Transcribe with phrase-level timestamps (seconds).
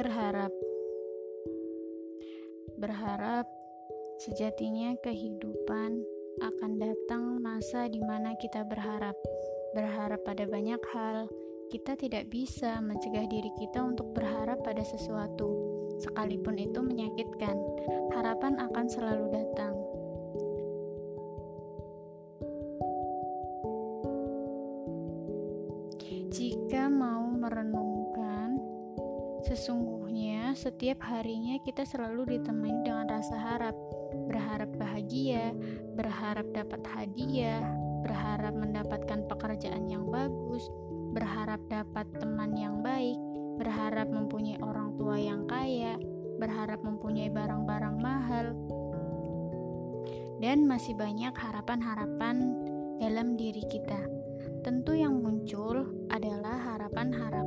[0.00, 0.48] berharap.
[2.80, 3.44] Berharap
[4.16, 6.00] sejatinya kehidupan
[6.40, 9.12] akan datang masa di mana kita berharap.
[9.76, 11.28] Berharap pada banyak hal,
[11.68, 15.52] kita tidak bisa mencegah diri kita untuk berharap pada sesuatu,
[16.00, 17.60] sekalipun itu menyakitkan.
[18.16, 19.76] Harapan akan selalu datang.
[26.30, 27.99] Jika mau merenung
[29.50, 33.74] sesungguhnya setiap harinya kita selalu ditemani dengan rasa harap
[34.30, 35.50] berharap bahagia,
[35.98, 37.58] berharap dapat hadiah,
[38.06, 40.70] berharap mendapatkan pekerjaan yang bagus,
[41.10, 43.18] berharap dapat teman yang baik,
[43.58, 45.98] berharap mempunyai orang tua yang kaya,
[46.38, 48.54] berharap mempunyai barang-barang mahal,
[50.38, 52.54] dan masih banyak harapan-harapan
[53.02, 53.98] dalam diri kita.
[54.62, 57.39] Tentu yang muncul adalah harapan-harapan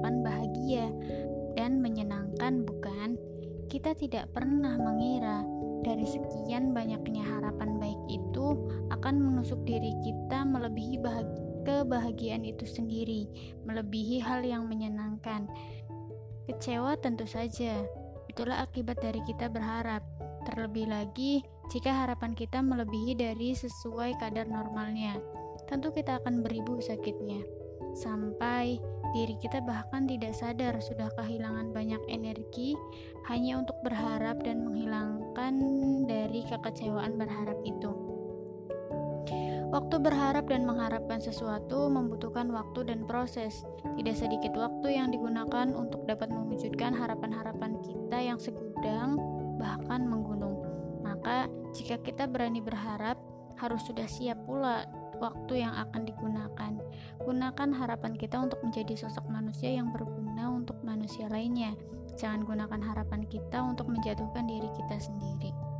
[3.73, 5.41] Kita tidak pernah mengira
[5.81, 8.53] dari sekian banyaknya harapan baik itu
[8.93, 11.02] akan menusuk diri kita melebihi
[11.66, 13.25] kebahagiaan itu sendiri,
[13.66, 15.49] melebihi hal yang menyenangkan.
[16.45, 17.81] Kecewa tentu saja,
[18.29, 20.05] itulah akibat dari kita berharap.
[20.45, 21.41] Terlebih lagi,
[21.73, 25.17] jika harapan kita melebihi dari sesuai kadar normalnya,
[25.66, 27.41] tentu kita akan beribu sakitnya.
[27.97, 28.77] Sampai
[29.13, 32.73] diri kita bahkan tidak sadar sudah kehilangan banyak energi
[33.27, 35.53] hanya untuk berharap dan menghilangkan
[36.07, 38.13] dari kekecewaan berharap itu.
[39.73, 43.66] Waktu berharap dan mengharapkan sesuatu membutuhkan waktu dan proses.
[43.97, 49.17] Tidak sedikit waktu yang digunakan untuk dapat mewujudkan harapan-harapan kita yang segudang,
[49.57, 50.61] bahkan menggunung.
[51.01, 53.17] Maka, jika kita berani berharap,
[53.57, 54.85] harus sudah siap pula
[55.17, 56.73] waktu yang akan digunakan.
[57.25, 61.73] Gunakan harapan kita untuk menjadi sosok manusia yang berguna untuk manusia lainnya.
[62.14, 65.72] Jangan gunakan harapan kita untuk menjatuhkan diri kita sendiri.